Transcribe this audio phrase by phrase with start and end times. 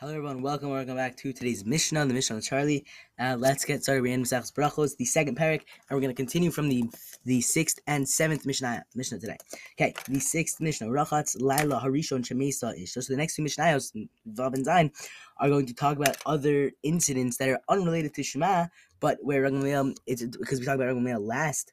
[0.00, 0.42] Hello, everyone.
[0.42, 2.84] Welcome, welcome back to today's Mishnah, the Mishnah of Charlie.
[3.16, 4.02] Uh, let's get started.
[4.02, 6.90] We're in Brachos, the second parak, and we're going to continue from the
[7.24, 9.36] the sixth and seventh Mishnah Mishnah today.
[9.78, 12.94] Okay, the sixth Mishnah, Rachatz Laila Harishon Shemesa Ish.
[12.94, 13.92] So, the next two Mishnayos,
[14.32, 14.90] Vav and Zayin,
[15.38, 18.66] are going to talk about other incidents that are unrelated to Shema,
[18.98, 21.72] but where Ragam it's because we talked about Ragam last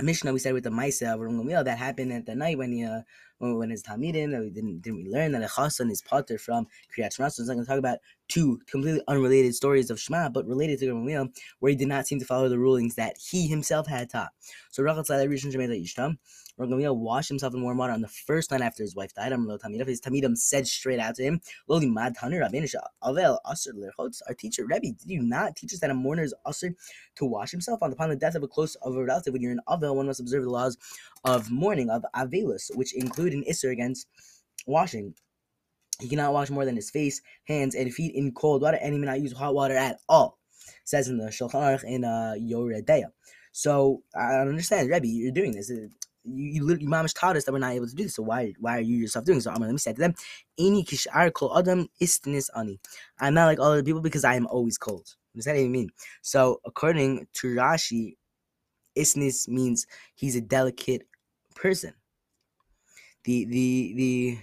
[0.00, 2.82] Mishnah, we said with the Maisa of that happened at the night when he.
[2.82, 3.02] Uh,
[3.40, 6.40] when, when his Talmidim, that we didn't didn't we learn that a Chasan is patur
[6.40, 6.66] from
[6.96, 7.28] Kriyat Shema.
[7.28, 7.98] So I'm going to talk about
[8.28, 12.20] two completely unrelated stories of Shema, but related to Gamaliel, where he did not seem
[12.20, 14.30] to follow the rulings that he himself had taught.
[14.70, 16.16] So Rachat Tzalei Rishon Shemei Yishtam,
[16.58, 19.32] Gamaliel washed himself in warm water on the first night after his wife died.
[19.32, 22.72] His Talmidim said straight out to him, Loli Mad Rabbeinu
[23.02, 24.20] Avel Aser Lerchotz.
[24.28, 26.74] Our teacher Rebbe, did you not teach us that a mourner is Aser
[27.16, 29.32] to wash himself on upon the death of a close of a relative?
[29.32, 30.76] When you're in Avel, one must observe the laws
[31.24, 34.06] of mourning of Avelus, which include an Isser against
[34.66, 35.14] washing.
[36.00, 38.98] He cannot wash more than his face, hands, and feet in cold water, and he
[38.98, 40.38] may not use hot water at all.
[40.84, 43.10] Says in the Shulchan Aruch in uh, Yoreh Deah.
[43.52, 45.70] So I don't understand, Rebbe, you're doing this.
[45.70, 45.90] You,
[46.24, 48.14] you literally, mamish taught us that we're not able to do this.
[48.14, 49.40] So why, why are you yourself doing?
[49.40, 50.14] So I'm let me say to them,
[50.58, 52.80] "Any kishar kol adam istinis ani."
[53.18, 55.06] I'm not like all other people because I am always cold.
[55.32, 55.90] What does that even mean?
[56.22, 58.16] So according to Rashi,
[58.96, 61.02] isnis means he's a delicate
[61.54, 61.94] person.
[63.24, 64.38] The the the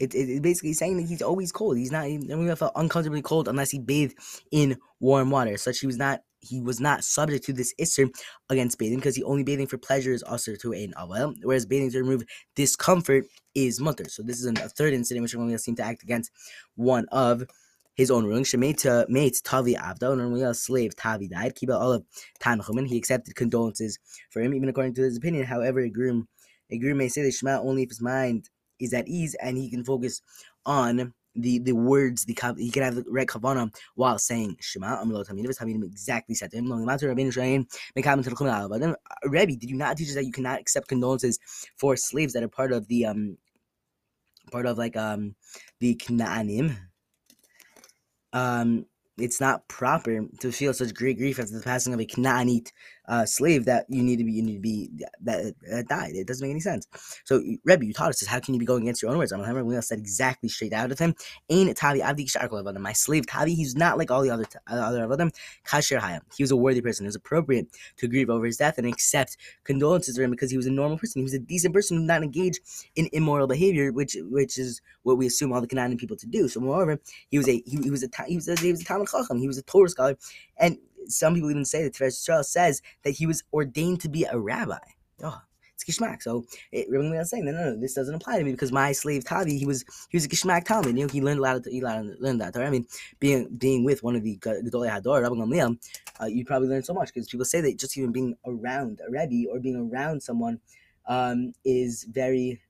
[0.00, 1.76] it, it, it's basically saying that he's always cold.
[1.76, 4.16] He's not never felt uncomfortably cold unless he bathed
[4.50, 5.56] in warm water.
[5.56, 8.08] Such he was not he was not subject to this isser
[8.48, 11.90] against bathing because he only bathing for pleasure is also to an avel, whereas bathing
[11.90, 12.24] to remove
[12.56, 14.08] discomfort is mutter.
[14.08, 16.30] So this is a third incident which we're going to seem to act against
[16.76, 17.44] one of
[17.94, 18.44] his own ruling.
[18.44, 21.54] Shemeta mates Tavi Avda, and a slave Tavi died.
[21.54, 22.04] Keep all of
[22.40, 22.86] Tanchumen.
[22.86, 23.98] He accepted condolences
[24.30, 25.44] for him, even according to his opinion.
[25.46, 26.28] However, a groom
[26.70, 29.70] a groom may say the Shema only if his mind is at ease and he
[29.70, 30.22] can focus
[30.64, 35.28] on the the words the he can have the right kavana while saying Shema Amilot
[35.28, 36.72] Hamidim Hamidim exactly said to him
[39.24, 41.38] Rebbe did you not teach us that you cannot accept condolences
[41.76, 43.38] for slaves that are part of the um
[44.50, 45.36] part of like um
[45.78, 46.76] the Knaanim
[48.32, 48.86] um
[49.18, 52.72] it's not proper to feel such great grief after the passing of a Knaanite
[53.10, 54.88] uh, slave that you need to be you need to be
[55.22, 56.12] that, that died.
[56.14, 56.86] It doesn't make any sense.
[57.24, 58.28] So Rebbe, you taught us this.
[58.28, 59.32] How can you be going against your own words?
[59.32, 61.14] I'm remember we said exactly straight out of him.
[61.48, 65.02] Ain't Tavi Avdi Sharkol My slave Tavi, he's not like all the other uh, other
[65.02, 65.32] of them.
[65.66, 66.20] Kasher Hayam.
[66.36, 67.04] He was a worthy person.
[67.04, 67.66] It was appropriate
[67.96, 70.96] to grieve over his death and accept condolences for him because he was a normal
[70.96, 71.20] person.
[71.20, 72.60] He was a decent person who did not engage
[72.94, 76.46] in immoral behavior, which which is what we assume all the Canaan people to do.
[76.46, 78.84] So moreover, he was a he, he was a he was a, he was a
[79.06, 79.38] Talmud Chacham.
[79.38, 80.16] He was a Torah scholar,
[80.56, 84.24] and some people even say that Tiferes Yisrael says that he was ordained to be
[84.24, 84.78] a rabbi.
[85.22, 85.40] Oh,
[85.74, 86.22] it's gishmak.
[86.22, 88.92] So it really was saying, no, no, no, this doesn't apply to me because my
[88.92, 90.96] slave Tavi, he was he was a gishmak Talmud.
[90.96, 92.56] You know, he learned a lot of he learned that.
[92.56, 92.86] I mean,
[93.18, 95.78] being being with one of the Gedolei Hador, Rabbi Gamliel,
[96.20, 99.10] uh, you probably learned so much because people say that just even being around a
[99.10, 100.60] rebbe or being around someone
[101.06, 102.60] um, is very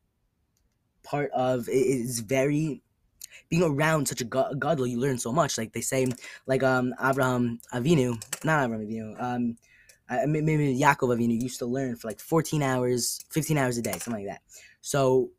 [1.02, 2.82] part of is very
[3.48, 5.58] being around such a godly, you learn so much.
[5.58, 6.06] Like they say,
[6.46, 9.56] like um Abraham Avinu, not Abraham Avinu, um
[10.26, 14.24] maybe Yaakov Avinu used to learn for like 14 hours, 15 hours a day, something
[14.24, 14.42] like that.
[14.80, 15.30] So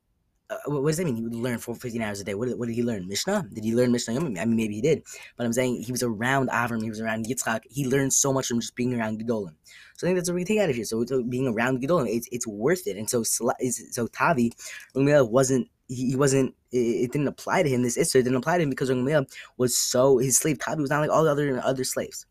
[0.51, 1.15] uh, what does that mean?
[1.15, 2.33] He would learn for 15 hours a day.
[2.33, 3.07] What did, what did he learn?
[3.07, 3.47] Mishnah?
[3.53, 4.15] Did he learn Mishnah?
[4.15, 5.03] I mean, maybe he did.
[5.37, 7.61] But I'm saying he was around Avram, he was around Yitzchak.
[7.69, 9.55] He learned so much from just being around Gedolim.
[9.95, 10.83] So I think that's what we take out of here.
[10.83, 12.97] So, being around Gedolim, it's, it's worth it.
[12.97, 14.51] And so so Tavi
[14.93, 17.83] wasn't he, wasn't it, didn't apply to him.
[17.83, 21.01] This Isser didn't apply to him because Rungmiyah was so his slave Tabi was not
[21.01, 22.25] like all the other other slaves.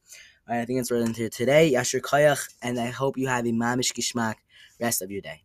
[0.49, 1.73] All right, I think that's right into today.
[1.73, 4.37] Yashir Kayach, and I hope you have a mamish gishmak
[4.81, 5.45] rest of your day.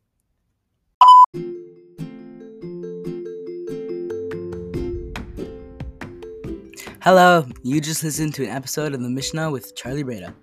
[7.01, 10.33] Hello, you just listened to an episode of the Mishnah with Charlie Breda.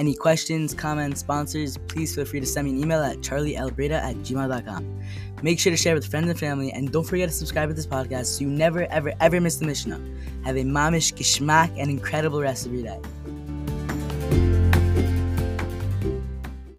[0.00, 4.16] Any questions, comments, sponsors, please feel free to send me an email at charlielbreda at
[4.16, 4.98] gmail.com.
[5.42, 7.86] Make sure to share with friends and family, and don't forget to subscribe to this
[7.86, 10.00] podcast so you never, ever, ever miss the Mishnah.
[10.46, 12.98] Have a mamish, gishmak, and incredible rest of your day.